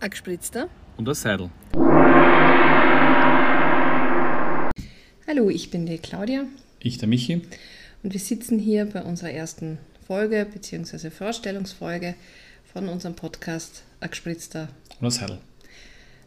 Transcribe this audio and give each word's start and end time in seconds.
Ein 0.00 0.10
gespritzter. 0.10 0.68
Und 0.96 1.08
ein 1.08 1.14
Seidel. 1.14 1.50
Hallo, 5.26 5.50
ich 5.50 5.70
bin 5.70 5.84
die 5.86 5.98
Claudia 5.98 6.44
Ich, 6.80 6.96
der 6.98 7.06
Michi. 7.08 7.42
und 8.02 8.12
wir 8.12 8.20
sitzen 8.20 8.58
hier 8.58 8.86
bei 8.86 9.02
unserer 9.02 9.30
ersten 9.30 9.78
Folge 10.06 10.46
bzw. 10.50 11.10
Vorstellungsfolge 11.10 12.14
von 12.72 12.88
unserem 12.88 13.14
Podcast 13.14 13.82
Ein 14.00 14.10
gespritzter. 14.10 14.68
Und 15.00 15.06
ein 15.08 15.10
Seidel. 15.10 15.38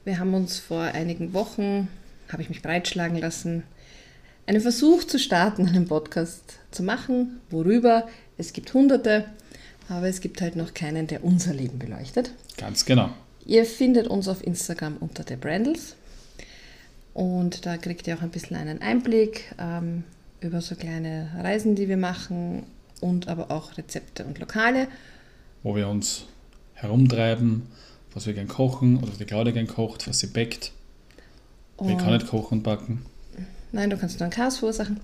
Wir 0.06 0.20
haben 0.20 0.34
uns 0.36 0.60
vor 0.60 0.82
einigen 0.82 1.34
Wochen, 1.34 1.88
habe 2.32 2.44
ich 2.44 2.50
mich 2.50 2.62
breitschlagen 2.62 3.18
lassen, 3.18 3.64
einen 4.46 4.62
Versuch 4.62 5.04
zu 5.06 5.18
starten, 5.18 5.68
einen 5.68 5.88
Podcast 5.88 6.60
zu 6.72 6.84
machen. 6.84 7.40
Worüber? 7.50 8.08
Es 8.38 8.54
gibt 8.54 8.74
hunderte, 8.74 9.26
aber 9.90 10.08
es 10.10 10.22
gibt 10.22 10.42
halt 10.42 10.56
noch 10.56 10.74
keinen, 10.74 11.08
der 11.08 11.24
unser 11.24 11.54
Leben 11.54 11.80
beleuchtet. 11.80 12.32
Ganz 12.58 12.86
genau. 12.86 13.10
Ihr 13.46 13.66
findet 13.66 14.08
uns 14.08 14.28
auf 14.28 14.46
Instagram 14.46 14.98
unter 15.00 15.24
der 15.24 15.38
Brandles 15.38 15.96
und 17.14 17.66
da 17.66 17.78
kriegt 17.78 18.08
ihr 18.08 18.18
auch 18.18 18.22
ein 18.22 18.30
bisschen 18.30 18.56
einen 18.56 18.82
Einblick 18.82 19.54
ähm, 19.60 20.04
über 20.40 20.62
so 20.62 20.76
kleine 20.76 21.30
Reisen, 21.42 21.76
die 21.76 21.88
wir 21.90 21.98
machen 21.98 22.64
und 23.02 23.28
aber 23.28 23.52
auch 23.52 23.78
Rezepte 23.78 24.24
und 24.26 24.40
Lokale. 24.40 24.88
Wo 25.62 25.76
wir 25.76 25.88
uns 25.88 26.26
herumtreiben, 26.74 27.64
was 28.14 28.26
wir 28.28 28.34
gern 28.34 28.48
kochen 28.48 28.98
oder 28.98 29.10
was 29.10 29.18
die 29.18 29.26
Claudia 29.26 29.54
gern 29.54 29.68
kocht, 29.68 30.08
was 30.08 30.20
sie 30.20 30.28
backt. 30.28 30.72
Ich 31.78 31.82
Und- 31.82 31.98
kann 31.98 32.14
nicht 32.14 32.28
kochen 32.28 32.60
und 32.60 32.64
backen. 32.64 33.06
Nein, 33.72 33.90
du 33.90 33.98
kannst 33.98 34.20
nur 34.20 34.26
ein 34.26 34.32
Chaos 34.32 34.58
verursachen. 34.58 35.00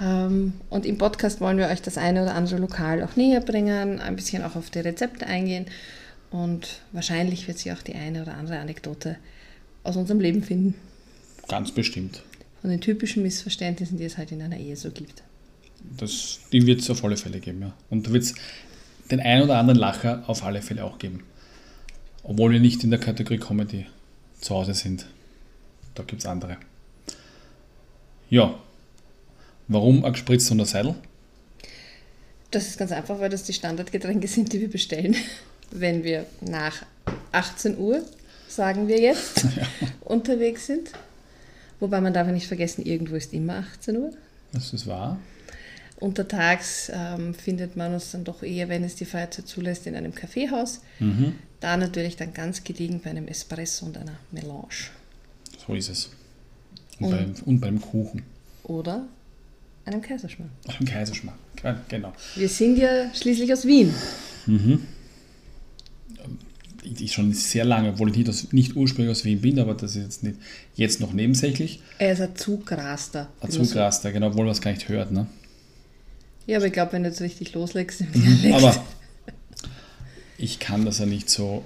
Ähm, 0.00 0.54
und 0.70 0.86
im 0.86 0.96
Podcast 0.96 1.40
wollen 1.40 1.58
wir 1.58 1.68
euch 1.68 1.82
das 1.82 1.98
eine 1.98 2.22
oder 2.22 2.34
andere 2.34 2.58
Lokal 2.58 3.02
auch 3.02 3.16
näher 3.16 3.40
bringen, 3.40 4.00
ein 4.00 4.16
bisschen 4.16 4.42
auch 4.42 4.56
auf 4.56 4.70
die 4.70 4.78
Rezepte 4.78 5.26
eingehen 5.26 5.66
und 6.30 6.82
wahrscheinlich 6.92 7.48
wird 7.48 7.58
sich 7.58 7.72
auch 7.72 7.82
die 7.82 7.94
eine 7.94 8.22
oder 8.22 8.34
andere 8.34 8.58
Anekdote 8.58 9.16
aus 9.84 9.96
unserem 9.96 10.20
Leben 10.20 10.42
finden. 10.42 10.74
Ganz 11.48 11.72
bestimmt. 11.72 12.22
Von 12.60 12.70
den 12.70 12.80
typischen 12.80 13.22
Missverständnissen, 13.22 13.98
die 13.98 14.04
es 14.04 14.18
halt 14.18 14.32
in 14.32 14.42
einer 14.42 14.58
Ehe 14.58 14.76
so 14.76 14.90
gibt. 14.90 15.22
Das, 15.96 16.40
die 16.52 16.66
wird 16.66 16.80
es 16.80 16.90
auf 16.90 17.04
alle 17.04 17.16
Fälle 17.16 17.40
geben, 17.40 17.62
ja. 17.62 17.72
Und 17.88 18.06
da 18.06 18.12
wird 18.12 18.24
es 18.24 18.34
den 19.10 19.20
einen 19.20 19.44
oder 19.44 19.58
anderen 19.58 19.78
Lacher 19.78 20.24
auf 20.26 20.44
alle 20.44 20.60
Fälle 20.60 20.84
auch 20.84 20.98
geben. 20.98 21.22
Obwohl 22.22 22.52
wir 22.52 22.60
nicht 22.60 22.84
in 22.84 22.90
der 22.90 23.00
Kategorie 23.00 23.38
Comedy 23.38 23.86
zu 24.40 24.54
Hause 24.54 24.74
sind. 24.74 25.06
Da 25.94 26.02
gibt 26.02 26.20
es 26.20 26.26
andere. 26.26 26.58
Ja. 28.28 28.58
Warum 29.68 30.04
ein 30.04 30.12
gespritzt 30.12 30.50
und 30.50 30.60
ein 30.60 30.66
Seidel? 30.66 30.94
Das 32.50 32.66
ist 32.66 32.78
ganz 32.78 32.92
einfach, 32.92 33.20
weil 33.20 33.30
das 33.30 33.44
die 33.44 33.52
Standardgetränke 33.52 34.26
sind, 34.28 34.52
die 34.52 34.60
wir 34.60 34.70
bestellen, 34.70 35.14
wenn 35.70 36.04
wir 36.04 36.26
nach 36.40 36.82
18 37.32 37.78
Uhr, 37.78 38.02
sagen 38.48 38.88
wir 38.88 39.00
jetzt, 39.00 39.44
unterwegs 40.00 40.66
sind. 40.66 40.90
Wobei 41.80 42.00
man 42.00 42.12
darf 42.12 42.26
ja 42.26 42.32
nicht 42.32 42.46
vergessen, 42.48 42.84
irgendwo 42.84 43.14
ist 43.14 43.32
immer 43.32 43.64
18 43.74 43.96
Uhr. 43.96 44.12
Das 44.52 44.72
ist 44.72 44.86
wahr. 44.86 45.18
Untertags 46.00 46.90
ähm, 46.94 47.34
findet 47.34 47.76
man 47.76 47.92
uns 47.94 48.12
dann 48.12 48.24
doch 48.24 48.42
eher, 48.42 48.68
wenn 48.68 48.84
es 48.84 48.94
die 48.94 49.04
Freizeit 49.04 49.48
zulässt, 49.48 49.86
in 49.86 49.96
einem 49.96 50.14
Kaffeehaus. 50.14 50.80
Mhm. 51.00 51.34
Da 51.60 51.76
natürlich 51.76 52.16
dann 52.16 52.32
ganz 52.32 52.62
gediegen 52.62 53.00
bei 53.00 53.10
einem 53.10 53.26
Espresso 53.26 53.86
und 53.86 53.98
einer 53.98 54.16
Melange. 54.30 54.90
So 55.66 55.74
ist 55.74 55.88
es. 55.88 56.10
Und, 57.00 57.06
Und- 57.06 57.10
beim, 57.16 57.34
und 57.46 57.60
beim 57.60 57.80
Kuchen. 57.80 58.22
Oder 58.64 59.06
einem 59.84 60.00
Kaiserschmarrn. 60.02 60.50
Im 60.80 60.86
Kaiserschmarrn. 60.86 61.38
Ge- 61.56 61.74
Genau. 61.88 62.12
Wir 62.36 62.48
sind 62.48 62.76
ja 62.78 63.12
schließlich 63.14 63.52
aus 63.52 63.64
Wien. 63.66 63.92
Ich, 64.46 64.78
ich 66.84 67.12
schon 67.12 67.32
sehr 67.32 67.64
lange, 67.64 67.90
obwohl 67.90 68.10
ich 68.10 68.16
nicht, 68.16 68.28
aus, 68.28 68.52
nicht 68.52 68.76
ursprünglich 68.76 69.10
aus 69.10 69.24
Wien 69.24 69.40
bin, 69.40 69.58
aber 69.58 69.74
das 69.74 69.96
ist 69.96 70.02
jetzt 70.02 70.22
nicht 70.22 70.36
jetzt 70.74 71.00
noch 71.00 71.12
nebensächlich. 71.12 71.80
Er 71.98 72.12
ist 72.12 72.20
ein 72.20 72.34
Zugraster. 72.36 73.28
Ein 73.40 73.50
Zugraster, 73.50 74.12
genau, 74.12 74.28
obwohl 74.28 74.44
man 74.44 74.52
es 74.52 74.60
gar 74.60 74.70
nicht 74.72 74.88
hört. 74.88 75.10
Ne? 75.10 75.26
Ja, 76.46 76.58
aber 76.58 76.66
ich 76.66 76.72
glaube, 76.72 76.92
wenn 76.92 77.02
du 77.02 77.08
jetzt 77.08 77.20
richtig 77.20 77.52
loslegst 77.52 78.00
im 78.00 78.12
Dialekt. 78.12 78.54
Aber 78.54 78.84
ich 80.38 80.58
kann 80.58 80.84
das 80.84 80.98
ja 80.98 81.06
nicht 81.06 81.28
so 81.28 81.64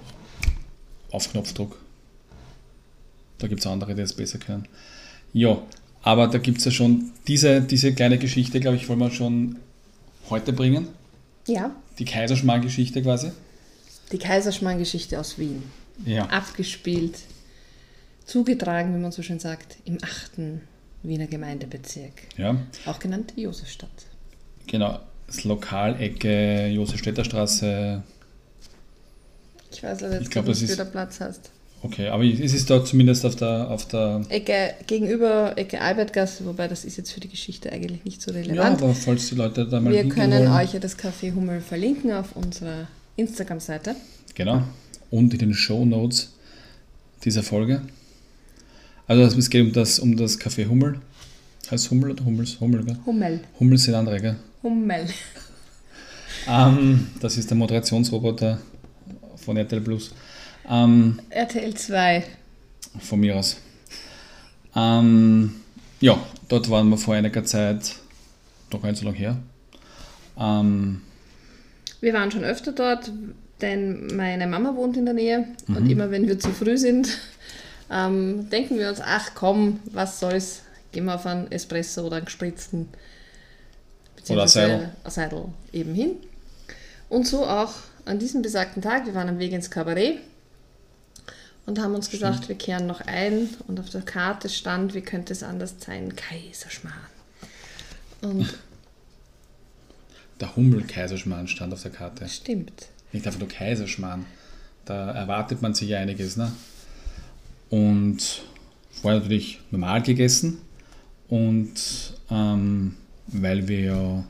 auf 1.11 1.31
Knopfdruck. 1.31 1.79
Da 3.39 3.47
gibt 3.49 3.61
es 3.61 3.67
andere, 3.67 3.95
die 3.95 4.01
das 4.01 4.15
besser 4.15 4.39
können. 4.39 4.67
Ja, 5.33 5.59
aber 6.03 6.27
da 6.29 6.39
gibt 6.39 6.59
es 6.59 6.65
ja 6.65 6.71
schon 6.71 7.11
diese, 7.27 7.61
diese 7.61 7.93
kleine 7.93 8.19
Geschichte, 8.19 8.61
glaube 8.61 8.77
ich, 8.77 8.89
wollen 8.89 8.99
wir 8.99 9.11
schon 9.11 9.57
heute 10.31 10.53
bringen. 10.53 10.89
ja, 11.47 11.75
Die 11.99 12.05
Kaiserschmarrn-Geschichte 12.05 13.03
quasi. 13.03 13.31
Die 14.13 14.19
Kaiserschmarrn-Geschichte 14.19 15.19
aus 15.19 15.39
Wien. 15.39 15.63
Ja. 16.05 16.27
Abgespielt, 16.27 17.19
zugetragen, 18.25 18.95
wie 18.95 18.99
man 19.01 19.13
so 19.13 19.23
schön 19.23 19.39
sagt, 19.39 19.77
im 19.85 19.99
8. 20.03 20.33
Wiener 21.03 21.27
Gemeindebezirk. 21.27 22.13
ja. 22.37 22.57
Auch 22.87 22.99
genannt 22.99 23.33
Josefstadt. 23.37 23.91
Genau, 24.69 25.01
das 25.27 25.45
Lokalecke 25.45 26.69
Josefstädter 26.69 27.25
Straße. 27.25 28.03
Ich 29.73 29.83
weiß 29.83 30.01
leider 30.01 30.15
Ich 30.17 30.21
jetzt 30.23 30.31
glaub, 30.31 30.47
nicht, 30.47 30.63
wie 30.63 30.77
da 30.77 30.85
Platz 30.85 31.21
hast. 31.21 31.51
Okay, 31.83 32.09
aber 32.09 32.25
es 32.25 32.55
ist 32.55 32.71
da 32.71 32.85
zumindest 32.85 33.27
auf 33.27 33.35
der, 33.35 33.69
auf 33.69 33.89
der 33.89 34.23
Ecke 34.29 34.75
gegenüber 34.87 35.55
Ecke 35.57 35.81
Albertgasse, 35.81 36.47
wobei 36.47 36.69
das 36.69 36.85
ist 36.85 36.97
jetzt 36.97 37.11
für 37.11 37.19
die 37.19 37.29
Geschichte 37.29 37.73
eigentlich 37.73 38.05
nicht 38.05 38.23
so 38.23 38.31
ja, 38.31 38.39
relevant. 38.39 38.83
aber 38.83 38.95
falls 38.95 39.29
die 39.31 39.35
Leute 39.35 39.67
da 39.67 39.81
mal 39.81 39.93
Wir 39.93 40.09
können 40.09 40.49
wollen. 40.49 40.63
euch 40.63 40.75
ja 40.75 40.79
das 40.79 40.97
Café 40.97 41.35
Hummel 41.35 41.61
verlinken 41.61 42.13
auf 42.13 42.37
unserer 42.37 42.87
Instagram-Seite. 43.17 43.97
Genau. 44.35 44.63
Und 45.11 45.33
in 45.33 45.39
den 45.39 45.55
Show 45.55 45.85
Notes 45.85 46.33
dieser 47.25 47.43
Folge. 47.43 47.83
Also 49.07 49.39
es 49.39 49.51
geht 49.51 49.63
um 49.63 49.73
das, 49.73 49.99
um 49.99 50.17
das 50.17 50.39
Café 50.39 50.69
Hummel. 50.69 51.01
Heißt 51.71 51.91
Hummel 51.91 52.13
oder 52.13 52.25
Hummels? 52.25 52.59
Hummel, 52.61 52.85
gell? 52.85 52.97
Hummel. 53.07 53.41
Hummel 53.59 53.79
sind 53.79 53.95
andere, 53.95 54.21
gell? 54.21 54.37
Hummel. 54.63 55.07
Ähm, 56.49 57.07
das 57.21 57.37
ist 57.37 57.51
der 57.51 57.57
Moderationsroboter 57.57 58.59
von 59.37 59.57
RTL 59.57 59.81
Plus. 59.81 60.13
Ähm, 60.69 61.21
RTL 61.31 61.75
2. 61.75 62.25
von 63.01 63.21
mir 63.21 63.37
aus. 63.37 63.57
Ähm, 64.75 65.55
ja, 66.01 66.19
dort 66.49 66.69
waren 66.71 66.89
wir 66.89 66.97
vor 66.97 67.15
einiger 67.15 67.45
Zeit, 67.45 67.95
noch 68.73 68.83
gar 68.83 68.91
nicht 68.91 68.99
so 68.99 69.05
lange 69.05 69.19
her. 69.19 69.37
Ähm, 70.39 71.03
Wir 72.03 72.13
waren 72.15 72.33
schon 72.33 72.43
öfter 72.43 72.73
dort, 72.73 73.13
denn 73.61 74.09
meine 74.17 74.49
Mama 74.49 74.75
wohnt 74.75 74.97
in 74.97 75.05
der 75.05 75.15
Nähe 75.15 75.47
und 75.69 75.89
immer 75.89 76.11
wenn 76.11 76.27
wir 76.27 76.37
zu 76.39 76.51
früh 76.51 76.77
sind, 76.77 77.09
ähm, 77.91 78.51
denken 78.51 78.77
wir 78.77 78.89
uns, 78.89 79.01
ach 79.01 79.31
komm, 79.37 79.79
was 79.85 80.19
soll's, 80.19 80.63
gehen 80.91 81.05
wir 81.05 81.15
auf 81.15 81.27
einen 81.27 81.51
Espresso 81.53 82.03
oder 82.03 82.17
einen 82.17 82.25
gespritzten 82.25 82.89
Oder 84.29 84.49
Seidel. 84.49 84.91
Seidel 85.07 85.45
eben 85.73 85.95
hin. 85.95 86.17
Und 87.09 87.29
so 87.29 87.47
auch 87.47 87.73
an 88.05 88.19
diesem 88.19 88.43
besagten 88.43 88.83
Tag, 88.83 89.07
wir 89.07 89.15
waren 89.15 89.29
am 89.29 89.39
Weg 89.39 89.53
ins 89.53 89.71
Kabarett 89.71 90.19
und 91.67 91.79
haben 91.79 91.95
uns 91.95 92.11
gesagt, 92.11 92.49
wir 92.49 92.57
kehren 92.57 92.89
noch 92.89 93.01
ein 93.03 93.49
und 93.69 93.79
auf 93.79 93.91
der 93.91 94.03
Karte 94.03 94.49
stand, 94.49 94.95
wie 94.95 95.03
könnte 95.03 95.33
es 95.33 95.45
anders 95.45 95.77
sein, 95.79 96.17
Kaiserschmarrn. 96.17 96.97
Und 98.23 98.59
der 100.43 100.57
Hummel-Kaiserschmarrn 100.57 101.49
stand 101.49 101.73
auf 101.73 101.83
der 101.83 101.93
Karte. 101.93 102.29
stimmt. 102.29 102.89
Nicht 103.13 103.27
einfach 103.27 103.41
nur 103.41 103.49
Kaiserschmarrn. 103.49 104.27
Da 104.85 105.13
erwartet 105.13 105.63
man 105.63 105.73
sich 105.73 105.89
ja 105.89 106.01
einiges. 106.01 106.37
Ne? 106.37 106.51
Und 107.71 108.43
vorher 108.91 109.21
natürlich 109.21 109.61
normal 109.71 110.03
gegessen. 110.03 110.59
Und 111.29 112.15
ähm, 112.31 112.97
weil 113.29 113.69
wir 113.69 113.81
ja, 113.81 114.25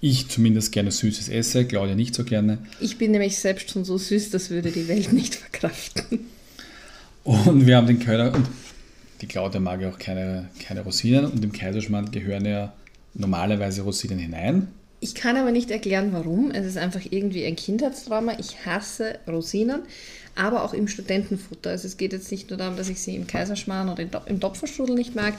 ich 0.00 0.28
zumindest 0.28 0.70
gerne 0.70 0.92
Süßes 0.92 1.28
esse, 1.28 1.64
Claudia 1.64 1.96
nicht 1.96 2.14
so 2.14 2.24
gerne. 2.24 2.58
Ich 2.80 2.96
bin 2.96 3.10
nämlich 3.10 3.36
selbst 3.36 3.70
schon 3.70 3.84
so 3.84 3.98
süß, 3.98 4.30
das 4.30 4.50
würde 4.50 4.70
die 4.70 4.86
Welt 4.86 5.12
nicht 5.12 5.34
verkraften. 5.34 6.20
Und 7.24 7.66
wir 7.66 7.76
haben 7.76 7.88
den 7.88 7.98
Kölner, 7.98 8.32
und 8.32 8.48
die 9.20 9.26
Claudia 9.26 9.58
mag 9.58 9.80
ja 9.80 9.90
auch 9.90 9.98
keine, 9.98 10.48
keine 10.64 10.82
Rosinen. 10.82 11.26
Und 11.26 11.44
im 11.44 11.52
Kaiserschmarrn 11.52 12.12
gehören 12.12 12.46
ja 12.46 12.72
normalerweise 13.14 13.82
Rosinen 13.82 14.18
hinein. 14.18 14.68
Ich 15.00 15.14
kann 15.14 15.36
aber 15.36 15.52
nicht 15.52 15.70
erklären, 15.70 16.12
warum. 16.12 16.50
Es 16.50 16.66
ist 16.66 16.76
einfach 16.76 17.02
irgendwie 17.08 17.44
ein 17.44 17.56
Kindheitstrauma. 17.56 18.38
Ich 18.38 18.66
hasse 18.66 19.18
Rosinen, 19.28 19.82
aber 20.34 20.64
auch 20.64 20.74
im 20.74 20.88
Studentenfutter. 20.88 21.70
Also 21.70 21.86
es 21.86 21.96
geht 21.96 22.12
jetzt 22.12 22.30
nicht 22.32 22.50
nur 22.50 22.58
darum, 22.58 22.76
dass 22.76 22.88
ich 22.88 23.00
sie 23.00 23.14
im 23.14 23.26
Kaiserschmarrn 23.26 23.88
oder 23.88 24.26
im 24.26 24.40
Topferstrudel 24.40 24.96
nicht 24.96 25.14
mag. 25.14 25.34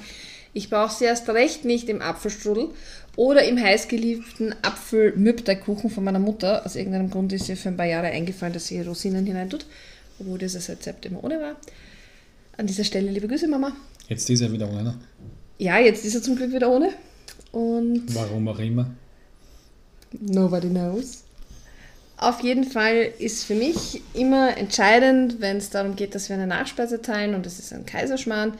Ich 0.54 0.69
brauche 0.69 0.95
sie 0.95 1.06
erst 1.06 1.30
recht 1.30 1.66
nicht 1.66 1.89
im 1.89 2.01
Apfelstrudel 2.01 2.69
oder 3.16 3.44
im 3.44 3.62
heißgeliebten 3.62 4.56
Apfel-Mürbteigkuchen 4.62 5.89
von 5.89 6.04
meiner 6.04 6.19
Mutter. 6.19 6.66
Aus 6.66 6.75
irgendeinem 6.75 7.10
Grund 7.10 7.33
ist 7.33 7.50
ihr 7.50 7.57
für 7.57 7.69
ein 7.69 7.77
paar 7.77 7.86
Jahre 7.86 8.07
eingefallen, 8.07 8.54
dass 8.54 8.68
sie 8.68 8.81
Rosinen 8.81 9.25
hineintut, 9.25 9.66
obwohl 10.19 10.39
dieses 10.39 10.69
Rezept 10.69 11.06
immer 11.06 11.24
ohne 11.24 11.39
war. 11.39 11.56
An 12.57 12.66
dieser 12.66 12.83
Stelle 12.83 13.12
liebe 13.12 13.27
Grüße, 13.27 13.48
Mama. 13.48 13.74
Jetzt 14.07 14.30
ist 14.30 14.42
er 14.42 14.51
wieder 14.51 14.69
ohne. 14.69 14.83
Ne? 14.83 14.95
Ja, 15.60 15.77
jetzt 15.80 16.04
ist 16.04 16.16
er 16.16 16.21
zum 16.21 16.36
Glück 16.36 16.51
wieder 16.51 16.69
ohne. 16.69 16.94
Und 17.51 18.04
Warum 18.13 18.48
auch 18.48 18.60
immer. 18.60 18.92
nobody 20.19 20.69
knows. 20.69 21.24
Auf 22.18 22.42
jeden 22.42 22.66
Fall 22.66 23.13
ist 23.18 23.46
für 23.46 23.56
mich 23.56 24.01
immer 24.13 24.57
entscheidend, 24.57 25.40
wenn 25.40 25.57
es 25.57 25.69
darum 25.69 25.96
geht, 25.96 26.16
dass 26.16 26.28
wir 26.28 26.36
eine 26.36 26.48
Nachspeise 26.48 27.01
teilen 27.01 27.34
und 27.34 27.46
es 27.46 27.60
ist 27.60 27.72
ein 27.74 27.86
Kaiserschmarrn, 27.86 28.54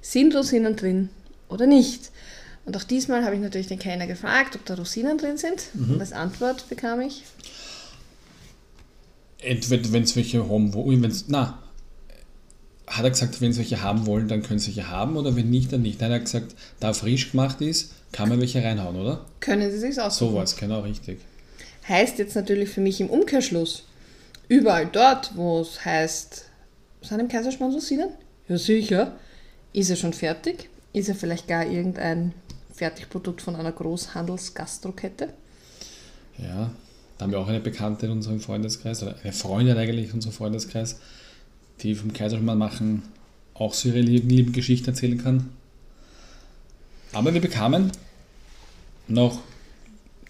sind 0.00 0.34
Rosinen 0.34 0.74
drin 0.74 1.10
oder 1.48 1.66
nicht? 1.66 2.10
Und 2.66 2.76
auch 2.76 2.82
diesmal 2.82 3.24
habe 3.24 3.36
ich 3.36 3.40
natürlich 3.40 3.68
den 3.68 3.78
Kellner 3.78 4.06
gefragt, 4.06 4.56
ob 4.56 4.64
da 4.64 4.74
Rosinen 4.74 5.16
drin 5.18 5.36
sind. 5.36 5.62
Mhm. 5.74 5.94
Und 5.94 6.00
als 6.00 6.12
Antwort 6.12 6.68
bekam 6.68 7.00
ich, 7.00 7.22
Entweder, 9.38 9.92
wenn 9.92 10.04
es 10.04 10.16
welche 10.16 10.48
haben 10.48 10.72
wollen, 10.72 11.02
wenn's, 11.02 11.26
na, 11.28 11.58
hat 12.86 13.04
er 13.04 13.10
gesagt, 13.10 13.40
wenn 13.40 13.52
sie 13.52 13.60
welche 13.60 13.82
haben 13.82 14.06
wollen, 14.06 14.28
dann 14.28 14.42
können 14.42 14.58
sie 14.58 14.68
welche 14.76 14.90
haben 14.90 15.16
oder 15.16 15.36
wenn 15.36 15.50
nicht, 15.50 15.72
dann 15.72 15.82
nicht. 15.82 16.00
Nein, 16.00 16.10
er 16.10 16.16
hat 16.16 16.24
gesagt, 16.24 16.54
da 16.80 16.92
frisch 16.92 17.30
gemacht 17.30 17.60
ist, 17.60 17.92
kann 18.12 18.28
man 18.28 18.40
welche 18.40 18.62
reinhauen, 18.62 18.96
oder? 18.96 19.24
können 19.40 19.70
Sie 19.70 19.78
sich 19.78 20.00
aussuchen. 20.00 20.30
So 20.30 20.36
war 20.36 20.44
es, 20.44 20.56
genau, 20.56 20.80
richtig. 20.80 21.18
Heißt 21.88 22.18
jetzt 22.18 22.34
natürlich 22.34 22.70
für 22.70 22.80
mich 22.80 23.00
im 23.00 23.10
Umkehrschluss, 23.10 23.84
überall 24.48 24.86
dort, 24.86 25.36
wo 25.36 25.60
es 25.60 25.84
heißt, 25.84 26.46
sind 27.02 27.20
im 27.20 27.28
Kaiserschmarrn 27.28 27.72
Rosinen? 27.72 28.10
Ja, 28.48 28.56
sicher. 28.56 29.16
Ist 29.72 29.90
er 29.90 29.96
schon 29.96 30.12
fertig? 30.12 30.68
Ist 30.92 31.08
er 31.08 31.14
vielleicht 31.14 31.48
gar 31.48 31.66
irgendein 31.66 32.32
Fertigprodukt 32.72 33.42
von 33.42 33.56
einer 33.56 33.72
Großhandelsgastrokette? 33.72 35.28
Ja, 36.38 36.70
da 37.18 37.24
haben 37.24 37.32
wir 37.32 37.38
auch 37.38 37.48
eine 37.48 37.60
Bekannte 37.60 38.06
in 38.06 38.12
unserem 38.12 38.40
Freundeskreis, 38.40 39.02
oder 39.02 39.16
eine 39.22 39.32
Freundin 39.32 39.76
eigentlich 39.76 40.08
in 40.08 40.14
unserem 40.14 40.32
Freundeskreis, 40.32 40.98
die 41.82 41.94
vom 41.94 42.12
Kaiserschmarrn 42.12 42.58
machen 42.58 43.02
auch 43.54 43.74
so 43.74 43.88
ihre 43.88 44.00
lieben, 44.00 44.52
Geschichten 44.52 44.88
erzählen 44.90 45.22
kann. 45.22 45.50
Aber 47.12 47.32
wir 47.34 47.40
bekamen 47.40 47.92
noch 49.06 49.38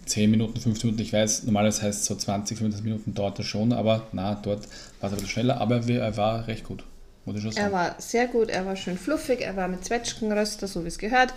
10 0.07 0.31
Minuten, 0.31 0.61
15 0.61 0.89
Minuten, 0.91 1.03
ich 1.03 1.13
weiß, 1.13 1.45
normalerweise 1.45 1.83
heißt 1.83 2.01
es 2.01 2.07
so 2.07 2.15
20, 2.15 2.59
25 2.59 2.85
Minuten 2.85 3.15
dauert 3.15 3.39
das 3.39 3.47
schon, 3.47 3.73
aber 3.73 4.07
na, 4.13 4.35
dort 4.35 4.69
war 5.01 5.09
es 5.09 5.13
ein 5.13 5.15
bisschen 5.15 5.29
schneller, 5.29 5.61
aber 5.61 5.87
wir, 5.89 6.01
er 6.03 6.17
war 6.19 6.47
recht 6.47 6.65
gut, 6.65 6.85
muss 7.25 7.37
ich 7.37 7.43
schon 7.43 7.53
Er 7.53 7.63
sagen. 7.63 7.73
war 7.73 7.95
sehr 7.99 8.27
gut, 8.27 8.51
er 8.51 8.67
war 8.67 8.77
schön 8.77 8.99
fluffig, 8.99 9.41
er 9.41 9.57
war 9.57 9.69
mit 9.69 9.83
Zwetschgenröster, 9.85 10.69
so 10.69 10.85
wie 10.85 10.89
es 10.89 10.99
gehört. 10.99 11.33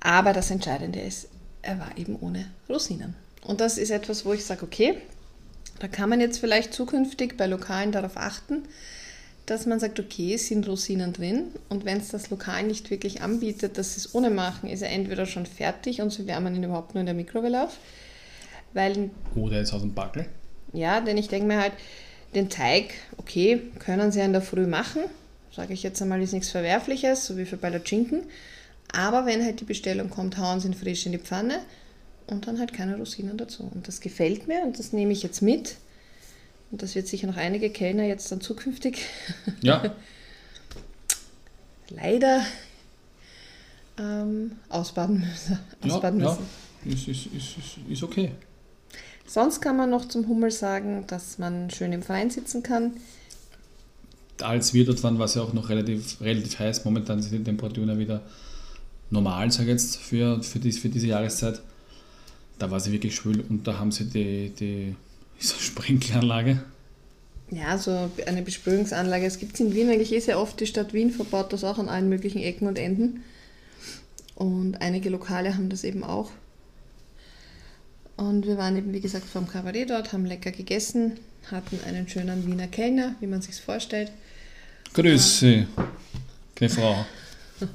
Aber 0.00 0.34
das 0.34 0.50
Entscheidende 0.50 1.00
ist, 1.00 1.28
er 1.62 1.78
war 1.78 1.96
eben 1.96 2.16
ohne 2.20 2.50
Rosinen. 2.68 3.14
Und 3.42 3.62
das 3.62 3.78
ist 3.78 3.88
etwas, 3.90 4.26
wo 4.26 4.34
ich 4.34 4.44
sage, 4.44 4.64
okay, 4.64 4.96
da 5.78 5.88
kann 5.88 6.10
man 6.10 6.20
jetzt 6.20 6.38
vielleicht 6.38 6.74
zukünftig 6.74 7.38
bei 7.38 7.46
Lokalen 7.46 7.90
darauf 7.90 8.18
achten, 8.18 8.64
dass 9.46 9.66
man 9.66 9.78
sagt, 9.78 10.00
okay, 10.00 10.34
es 10.34 10.48
sind 10.48 10.66
Rosinen 10.66 11.12
drin 11.12 11.48
und 11.68 11.84
wenn 11.84 11.98
es 11.98 12.08
das 12.08 12.30
Lokal 12.30 12.62
nicht 12.64 12.90
wirklich 12.90 13.20
anbietet, 13.20 13.76
dass 13.76 13.94
sie 13.94 14.00
es 14.00 14.14
ohne 14.14 14.30
machen, 14.30 14.70
ist 14.70 14.82
er 14.82 14.90
entweder 14.90 15.26
schon 15.26 15.46
fertig 15.46 16.00
und 16.00 16.10
sie 16.10 16.26
wärmen 16.26 16.54
ihn 16.54 16.64
überhaupt 16.64 16.94
nur 16.94 17.00
in 17.00 17.06
der 17.06 17.14
Mikrowelle 17.14 17.64
auf. 17.64 17.78
Weil 18.72 19.10
Oder 19.36 19.58
jetzt 19.58 19.72
aus 19.72 19.82
dem 19.82 19.94
Backel. 19.94 20.26
ja, 20.72 21.00
denn 21.00 21.16
ich 21.16 21.28
denke 21.28 21.46
mir 21.46 21.60
halt, 21.60 21.72
den 22.34 22.48
Teig, 22.48 22.94
okay, 23.16 23.60
können 23.78 24.10
sie 24.10 24.20
in 24.20 24.32
der 24.32 24.42
Früh 24.42 24.66
machen. 24.66 25.02
Sage 25.54 25.72
ich 25.72 25.84
jetzt 25.84 26.02
einmal, 26.02 26.20
ist 26.20 26.32
nichts 26.32 26.50
Verwerfliches, 26.50 27.26
so 27.26 27.36
wie 27.36 27.44
für 27.44 27.56
Palatschinken. 27.56 28.22
Aber 28.92 29.26
wenn 29.26 29.44
halt 29.44 29.60
die 29.60 29.64
Bestellung 29.64 30.10
kommt, 30.10 30.38
hauen 30.38 30.58
sie 30.58 30.68
ihn 30.68 30.74
frisch 30.74 31.06
in 31.06 31.12
die 31.12 31.18
Pfanne 31.18 31.60
und 32.26 32.46
dann 32.46 32.58
halt 32.58 32.72
keine 32.72 32.96
Rosinen 32.96 33.36
dazu. 33.36 33.70
Und 33.72 33.86
das 33.86 34.00
gefällt 34.00 34.48
mir 34.48 34.62
und 34.64 34.78
das 34.78 34.92
nehme 34.92 35.12
ich 35.12 35.22
jetzt 35.22 35.42
mit. 35.42 35.76
Und 36.74 36.82
das 36.82 36.96
wird 36.96 37.06
sicher 37.06 37.28
noch 37.28 37.36
einige 37.36 37.70
Kellner 37.70 38.02
jetzt 38.02 38.32
dann 38.32 38.40
zukünftig 38.40 38.98
Ja, 39.62 39.94
leider 41.88 42.44
ähm, 43.96 44.56
ausbaden 44.68 45.20
müssen. 45.20 45.56
ja, 45.84 45.94
Ausbaden 45.94 46.18
ja 46.18 46.36
müssen. 46.84 46.92
ist, 46.92 47.06
ist, 47.06 47.26
ist, 47.32 47.58
ist, 47.58 47.78
ist 47.88 48.02
okay. 48.02 48.32
Sonst 49.24 49.60
kann 49.60 49.76
man 49.76 49.88
noch 49.88 50.08
zum 50.08 50.26
Hummel 50.26 50.50
sagen, 50.50 51.04
dass 51.06 51.38
man 51.38 51.70
schön 51.70 51.92
im 51.92 52.02
Freien 52.02 52.30
sitzen 52.30 52.64
kann. 52.64 52.94
als 54.42 54.74
wir 54.74 54.84
dort 54.84 55.00
waren, 55.04 55.20
war 55.20 55.26
es 55.26 55.36
ja 55.36 55.42
auch 55.42 55.52
noch 55.52 55.68
relativ, 55.68 56.20
relativ 56.22 56.58
heiß. 56.58 56.84
Momentan 56.84 57.22
sind 57.22 57.38
die 57.38 57.44
Temperaturen 57.44 57.88
ja 57.88 57.98
wieder 57.98 58.22
normal, 59.10 59.48
sage 59.52 59.66
ich 59.66 59.74
jetzt, 59.74 59.98
für, 59.98 60.42
für, 60.42 60.58
dies, 60.58 60.80
für 60.80 60.88
diese 60.88 61.06
Jahreszeit. 61.06 61.62
Da 62.58 62.68
war 62.68 62.80
sie 62.80 62.90
wirklich 62.90 63.14
schwül 63.14 63.44
und 63.48 63.64
da 63.64 63.78
haben 63.78 63.92
sie 63.92 64.06
die, 64.10 64.50
die 64.50 64.96
so 65.38 65.56
Sprinkleranlage. 65.58 66.62
Ja, 67.50 67.78
so 67.78 68.10
eine 68.26 68.42
Besprühungsanlage. 68.42 69.26
Es 69.26 69.38
gibt 69.38 69.54
es 69.54 69.60
in 69.60 69.74
Wien 69.74 69.90
eigentlich 69.90 70.12
eh 70.12 70.20
sehr 70.20 70.40
oft. 70.40 70.58
Die 70.60 70.66
Stadt 70.66 70.92
Wien 70.92 71.10
verbaut 71.10 71.52
das 71.52 71.64
auch 71.64 71.78
an 71.78 71.88
allen 71.88 72.08
möglichen 72.08 72.40
Ecken 72.40 72.66
und 72.66 72.78
Enden. 72.78 73.22
Und 74.34 74.80
einige 74.80 75.10
Lokale 75.10 75.54
haben 75.54 75.68
das 75.68 75.84
eben 75.84 76.02
auch. 76.02 76.32
Und 78.16 78.46
wir 78.46 78.56
waren 78.56 78.76
eben, 78.76 78.92
wie 78.92 79.00
gesagt, 79.00 79.26
vom 79.26 79.48
Kabarett 79.48 79.90
dort, 79.90 80.12
haben 80.12 80.24
lecker 80.24 80.52
gegessen, 80.52 81.18
hatten 81.50 81.80
einen 81.86 82.08
schönen 82.08 82.46
Wiener 82.46 82.68
Kellner, 82.68 83.14
wie 83.20 83.26
man 83.26 83.42
sich 83.42 83.60
vorstellt. 83.60 84.12
Grüße, 84.94 85.66
keine 86.54 86.70
Frau. 86.70 87.06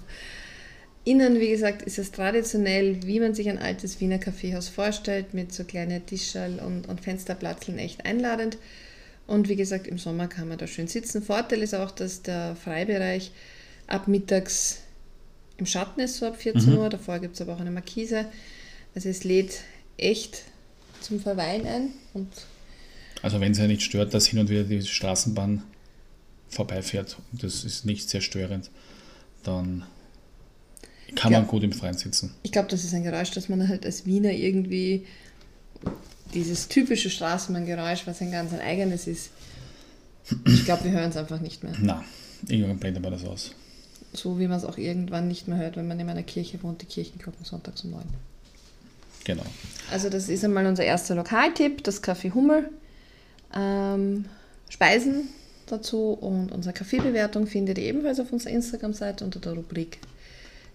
Innen, 1.09 1.39
wie 1.39 1.49
gesagt, 1.49 1.81
ist 1.81 1.97
es 1.97 2.11
traditionell, 2.11 3.01
wie 3.01 3.19
man 3.19 3.33
sich 3.33 3.49
ein 3.49 3.57
altes 3.57 3.99
Wiener 3.99 4.19
Kaffeehaus 4.19 4.69
vorstellt, 4.69 5.33
mit 5.33 5.51
so 5.51 5.63
kleinen 5.63 6.05
Tischall 6.05 6.59
und, 6.59 6.87
und 6.87 7.01
Fensterplatzeln 7.01 7.79
echt 7.79 8.05
einladend. 8.05 8.59
Und 9.25 9.49
wie 9.49 9.55
gesagt, 9.55 9.87
im 9.87 9.97
Sommer 9.97 10.27
kann 10.27 10.47
man 10.47 10.59
da 10.59 10.67
schön 10.67 10.87
sitzen. 10.87 11.23
Vorteil 11.23 11.63
ist 11.63 11.73
auch, 11.73 11.89
dass 11.89 12.21
der 12.21 12.55
Freibereich 12.55 13.31
ab 13.87 14.07
mittags 14.07 14.81
im 15.57 15.65
Schatten 15.65 15.99
ist, 15.99 16.17
so 16.17 16.27
ab 16.27 16.39
14 16.39 16.77
Uhr. 16.77 16.89
Davor 16.89 17.17
gibt 17.17 17.33
es 17.33 17.41
aber 17.41 17.55
auch 17.55 17.59
eine 17.59 17.71
Markise. 17.71 18.27
Also 18.93 19.09
es 19.09 19.23
lädt 19.23 19.61
echt 19.97 20.43
zum 21.01 21.19
Verweilen 21.19 21.65
ein. 21.65 21.89
Und 22.13 22.29
Also 23.23 23.41
wenn 23.41 23.53
es 23.53 23.57
ja 23.57 23.65
nicht 23.65 23.81
stört, 23.81 24.13
dass 24.13 24.27
hin 24.27 24.37
und 24.37 24.49
wieder 24.49 24.63
die 24.63 24.83
Straßenbahn 24.83 25.63
vorbeifährt 26.49 27.17
das 27.31 27.63
ist 27.63 27.85
nicht 27.87 28.11
sehr 28.11 28.21
störend, 28.21 28.69
dann 29.41 29.87
kann 31.15 31.31
Ja. 31.31 31.39
man 31.39 31.47
gut 31.47 31.63
im 31.63 31.71
Freien 31.71 31.97
sitzen. 31.97 32.33
ich 32.43 32.51
glaube, 32.51 32.67
das 32.69 32.83
ist 32.83 32.93
ein 32.93 33.03
Geräusch, 33.03 33.31
das 33.31 33.49
man 33.49 33.67
halt 33.67 33.85
als 33.85 34.05
Wiener 34.05 34.31
irgendwie, 34.31 35.05
dieses 36.33 36.67
typische 36.67 37.09
Straßenbahngeräusch, 37.09 38.05
was 38.05 38.21
ein 38.21 38.31
ganz 38.31 38.53
ein 38.53 38.59
eigenes 38.61 39.07
ist. 39.07 39.31
Ich 40.45 40.65
glaube, 40.65 40.83
wir 40.83 40.91
hören 40.91 41.09
es 41.09 41.17
einfach 41.17 41.39
nicht 41.39 41.63
mehr. 41.63 41.73
Na, 41.81 42.03
irgendwann 42.47 42.77
blendet 42.77 43.01
man 43.01 43.11
das 43.11 43.25
aus. 43.25 43.55
So 44.13 44.39
wie 44.39 44.47
man 44.47 44.57
es 44.57 44.65
auch 44.65 44.77
irgendwann 44.77 45.27
nicht 45.27 45.47
mehr 45.47 45.57
hört, 45.57 45.75
wenn 45.77 45.87
man 45.87 45.99
in 45.99 46.09
einer 46.09 46.23
Kirche 46.23 46.61
wohnt, 46.63 46.81
die 46.81 46.85
Kirchenglocken 46.85 47.45
sonntags 47.45 47.83
um 47.83 47.91
neun. 47.91 48.03
Genau. 49.23 49.43
Also 49.91 50.09
das 50.09 50.29
ist 50.29 50.43
einmal 50.43 50.65
unser 50.65 50.83
erster 50.83 51.15
Lokaltipp, 51.15 51.83
das 51.83 52.03
Café 52.03 52.33
Hummel. 52.33 52.69
Ähm, 53.55 54.25
Speisen 54.69 55.29
dazu 55.65 56.11
und 56.13 56.51
unsere 56.51 56.73
Kaffeebewertung 56.73 57.47
findet 57.47 57.77
ihr 57.79 57.85
ebenfalls 57.85 58.19
auf 58.19 58.31
unserer 58.31 58.51
Instagram-Seite 58.53 59.23
unter 59.25 59.39
der 59.39 59.53
Rubrik 59.53 59.99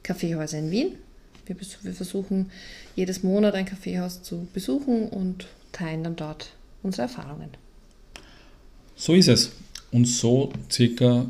Kaffeehäuser 0.04 0.60
in 0.60 0.70
Wien. 0.70 0.92
Wir, 1.46 1.56
wir 1.82 1.92
versuchen 1.92 2.50
jedes 2.94 3.24
Monat 3.24 3.54
ein 3.54 3.66
Kaffeehaus 3.66 4.22
zu 4.22 4.46
besuchen 4.54 5.08
und 5.08 5.48
teilen 5.72 6.04
dann 6.04 6.14
dort 6.14 6.52
unsere 6.82 7.02
Erfahrungen. 7.02 7.50
So 8.94 9.14
ist 9.14 9.28
es. 9.28 9.50
Und 9.90 10.04
so 10.06 10.52
circa 10.70 11.26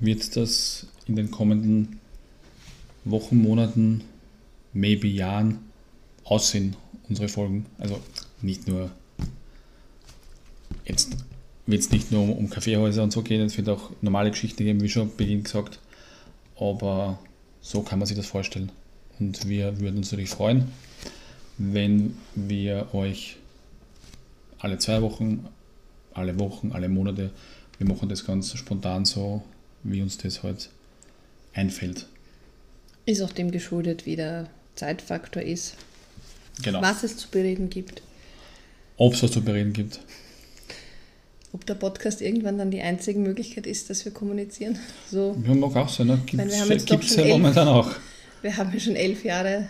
wird 0.00 0.36
das 0.36 0.86
in 1.06 1.16
den 1.16 1.30
kommenden 1.30 2.00
Wochen, 3.04 3.36
Monaten, 3.36 4.04
maybe 4.72 5.08
Jahren 5.08 5.58
aussehen, 6.24 6.76
unsere 7.08 7.28
Folgen. 7.28 7.66
Also 7.78 8.00
nicht 8.40 8.66
nur, 8.66 8.90
jetzt 10.84 11.16
wird 11.66 11.80
es 11.80 11.90
nicht 11.90 12.12
nur 12.12 12.22
um, 12.22 12.32
um 12.32 12.50
Kaffeehäuser 12.50 13.02
und 13.02 13.12
so 13.12 13.22
gehen, 13.22 13.42
es 13.42 13.56
wird 13.56 13.68
auch 13.68 13.90
normale 14.00 14.30
Geschichten 14.30 14.64
geben, 14.64 14.80
wie 14.80 14.88
schon 14.88 15.14
Beginn 15.16 15.42
gesagt. 15.44 15.78
Aber 16.56 17.18
so 17.64 17.82
kann 17.82 17.98
man 17.98 18.06
sich 18.06 18.16
das 18.16 18.26
vorstellen. 18.26 18.70
Und 19.18 19.48
wir 19.48 19.80
würden 19.80 19.96
uns 19.96 20.12
natürlich 20.12 20.30
freuen, 20.30 20.70
wenn 21.56 22.16
wir 22.34 22.94
euch 22.94 23.36
alle 24.58 24.78
zwei 24.78 25.02
Wochen 25.02 25.48
alle 26.14 26.38
Wochen, 26.38 26.72
alle 26.72 26.88
Monate. 26.88 27.30
Wir 27.78 27.88
machen 27.88 28.08
das 28.08 28.24
ganz 28.24 28.56
spontan 28.56 29.04
so, 29.04 29.42
wie 29.82 30.00
uns 30.00 30.16
das 30.16 30.42
halt 30.42 30.70
einfällt. 31.52 32.06
Ist 33.04 33.20
auch 33.20 33.32
dem 33.32 33.50
geschuldet, 33.50 34.06
wie 34.06 34.16
der 34.16 34.48
Zeitfaktor 34.76 35.42
ist, 35.42 35.74
Genau. 36.62 36.80
was 36.82 37.02
es 37.02 37.16
zu 37.16 37.28
bereden 37.28 37.68
gibt. 37.68 38.00
Ob 38.96 39.14
es 39.14 39.22
was 39.22 39.32
zu 39.32 39.42
bereden 39.42 39.72
gibt. 39.72 40.00
Ob 41.54 41.64
der 41.66 41.74
Podcast 41.74 42.20
irgendwann 42.20 42.58
dann 42.58 42.72
die 42.72 42.80
einzige 42.80 43.20
Möglichkeit 43.20 43.64
ist, 43.68 43.88
dass 43.88 44.04
wir 44.04 44.12
kommunizieren. 44.12 44.76
So, 45.08 45.40
Ja, 45.46 45.54
mag 45.54 45.76
auch 45.76 45.88
sein, 45.88 46.08
ne? 46.08 46.20
Gibt 46.26 46.42
es 46.42 46.56
schon 46.58 47.18
ja 47.18 47.22
elf. 47.26 47.28
momentan 47.30 47.68
auch. 47.68 47.92
wir 48.42 48.56
haben 48.56 48.72
ja 48.72 48.80
schon 48.80 48.96
elf 48.96 49.24
Jahre 49.24 49.68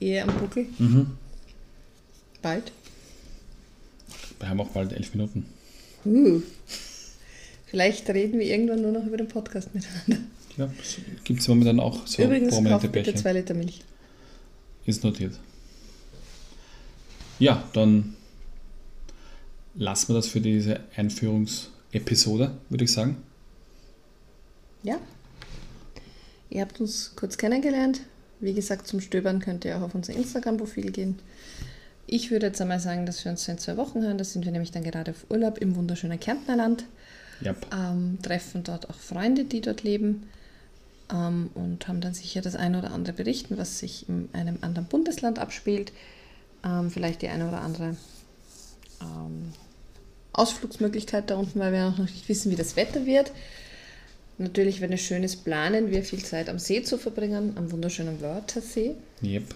Ehe 0.00 0.22
am 0.22 0.34
Buckel. 0.38 0.66
Mhm. 0.78 1.06
Bald. 2.40 2.72
Wir 4.40 4.48
haben 4.48 4.60
auch 4.60 4.68
bald 4.70 4.92
elf 4.94 5.12
Minuten. 5.14 5.44
Uh. 6.06 6.40
Vielleicht 7.66 8.08
reden 8.08 8.38
wir 8.38 8.46
irgendwann 8.46 8.80
nur 8.80 8.92
noch 8.92 9.04
über 9.04 9.18
den 9.18 9.28
Podcast 9.28 9.74
miteinander. 9.74 10.24
Ja, 10.56 10.70
gibt 11.24 11.40
es 11.40 11.48
momentan 11.48 11.78
auch 11.78 12.06
so 12.06 12.22
Übrigens, 12.22 12.54
prominente 12.54 12.80
kauft 12.86 12.92
bitte 12.92 13.04
Bärchen. 13.12 13.20
zwei 13.20 13.32
Liter 13.34 13.52
Milch. 13.54 13.82
Ist 14.86 15.04
notiert. 15.04 15.34
Ja, 17.38 17.62
dann 17.74 18.14
lassen 19.78 20.08
wir 20.08 20.16
das 20.16 20.26
für 20.26 20.40
diese 20.40 20.80
Einführungsepisode, 20.96 22.50
würde 22.68 22.84
ich 22.84 22.92
sagen. 22.92 23.16
Ja. 24.82 24.98
Ihr 26.50 26.62
habt 26.62 26.80
uns 26.80 27.12
kurz 27.16 27.38
kennengelernt. 27.38 28.00
Wie 28.40 28.54
gesagt, 28.54 28.86
zum 28.86 29.00
Stöbern 29.00 29.40
könnt 29.40 29.64
ihr 29.64 29.76
auch 29.78 29.82
auf 29.82 29.94
unser 29.94 30.12
Instagram-Profil 30.14 30.90
gehen. 30.92 31.18
Ich 32.06 32.30
würde 32.30 32.46
jetzt 32.46 32.60
einmal 32.60 32.80
sagen, 32.80 33.06
dass 33.06 33.24
wir 33.24 33.30
uns 33.30 33.46
in 33.48 33.58
zwei 33.58 33.76
Wochen 33.76 34.02
hören. 34.02 34.18
Da 34.18 34.24
sind 34.24 34.44
wir 34.44 34.52
nämlich 34.52 34.72
dann 34.72 34.84
gerade 34.84 35.10
auf 35.12 35.26
Urlaub 35.30 35.58
im 35.58 35.76
wunderschönen 35.76 36.18
Kärntnerland. 36.18 36.84
Yep. 37.44 37.66
Ähm, 37.72 38.18
treffen 38.22 38.64
dort 38.64 38.88
auch 38.88 38.96
Freunde, 38.96 39.44
die 39.44 39.60
dort 39.60 39.82
leben. 39.82 40.28
Ähm, 41.12 41.50
und 41.54 41.86
haben 41.86 42.00
dann 42.00 42.14
sicher 42.14 42.40
das 42.40 42.56
eine 42.56 42.78
oder 42.78 42.92
andere 42.92 43.14
berichten, 43.14 43.58
was 43.58 43.78
sich 43.78 44.08
in 44.08 44.28
einem 44.32 44.58
anderen 44.62 44.88
Bundesland 44.88 45.38
abspielt. 45.38 45.92
Ähm, 46.64 46.90
vielleicht 46.90 47.22
die 47.22 47.28
eine 47.28 47.48
oder 47.48 47.60
andere 47.60 47.96
ähm, 49.02 49.52
Ausflugsmöglichkeit 50.38 51.30
da 51.30 51.36
unten, 51.36 51.58
weil 51.58 51.72
wir 51.72 51.90
noch 51.90 51.98
nicht 51.98 52.28
wissen, 52.28 52.50
wie 52.50 52.56
das 52.56 52.76
Wetter 52.76 53.06
wird. 53.06 53.32
Natürlich, 54.38 54.80
wenn 54.80 54.92
es 54.92 55.00
schön 55.00 55.24
ist, 55.24 55.44
planen 55.44 55.90
wir 55.90 56.04
viel 56.04 56.24
Zeit 56.24 56.48
am 56.48 56.60
See 56.60 56.82
zu 56.82 56.96
verbringen, 56.96 57.54
am 57.56 57.72
wunderschönen 57.72 58.20
Wörthersee. 58.20 58.94
Yep. 59.22 59.54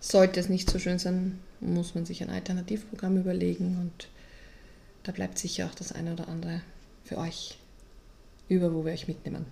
Sollte 0.00 0.40
es 0.40 0.48
nicht 0.48 0.68
so 0.68 0.80
schön 0.80 0.98
sein, 0.98 1.38
muss 1.60 1.94
man 1.94 2.04
sich 2.04 2.22
ein 2.22 2.30
Alternativprogramm 2.30 3.16
überlegen 3.16 3.78
und 3.80 4.08
da 5.04 5.12
bleibt 5.12 5.38
sicher 5.38 5.66
auch 5.66 5.74
das 5.76 5.92
eine 5.92 6.12
oder 6.12 6.28
andere 6.28 6.60
für 7.04 7.18
euch 7.18 7.56
über, 8.48 8.74
wo 8.74 8.84
wir 8.84 8.92
euch 8.92 9.06
mitnehmen. 9.06 9.46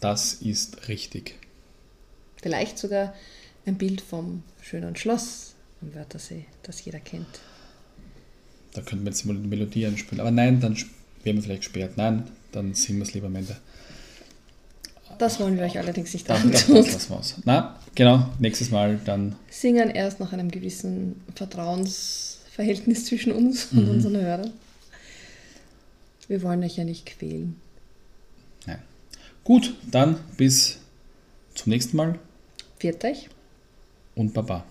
Das 0.00 0.34
ist 0.34 0.88
richtig. 0.88 1.38
Vielleicht 2.42 2.78
sogar 2.78 3.14
ein 3.64 3.78
Bild 3.78 4.02
vom 4.02 4.42
schönen 4.60 4.96
Schloss 4.96 5.54
am 5.80 5.94
Wörthersee, 5.94 6.44
das 6.62 6.84
jeder 6.84 7.00
kennt. 7.00 7.40
Da 8.74 8.80
könnten 8.80 9.04
wir 9.04 9.10
jetzt 9.10 9.24
mal 9.26 9.36
die 9.36 9.46
Melodie 9.46 9.86
einspielen. 9.86 10.20
Aber 10.20 10.30
nein, 10.30 10.60
dann 10.60 10.76
werden 11.24 11.36
wir 11.36 11.42
vielleicht 11.42 11.62
gesperrt. 11.62 11.92
Nein, 11.96 12.24
dann 12.52 12.74
singen 12.74 12.98
wir 12.98 13.04
es 13.06 13.14
lieber 13.14 13.26
am 13.26 13.36
Ende. 13.36 13.56
Das 15.18 15.38
wollen 15.38 15.56
wir 15.56 15.64
euch 15.64 15.78
allerdings 15.78 16.12
nicht 16.14 16.28
das, 16.28 16.42
antun. 16.42 16.52
das 16.76 16.92
lassen 16.92 17.10
wir 17.10 17.16
aus. 17.18 17.34
Na, 17.44 17.78
genau, 17.94 18.28
nächstes 18.38 18.70
Mal 18.70 18.98
dann. 19.04 19.36
Singen 19.50 19.90
erst 19.90 20.20
nach 20.20 20.32
einem 20.32 20.50
gewissen 20.50 21.20
Vertrauensverhältnis 21.34 23.04
zwischen 23.06 23.32
uns 23.32 23.66
und 23.72 23.88
unseren 23.88 24.16
Hörern. 24.16 24.50
Wir 26.28 26.42
wollen 26.42 26.64
euch 26.64 26.76
ja 26.76 26.84
nicht 26.84 27.06
quälen. 27.06 27.56
Nein. 28.66 28.78
Gut, 29.44 29.74
dann 29.90 30.18
bis 30.36 30.78
zum 31.54 31.70
nächsten 31.70 31.96
Mal 31.96 32.18
Viert 32.78 33.04
euch. 33.04 33.28
und 34.14 34.32
Baba. 34.32 34.64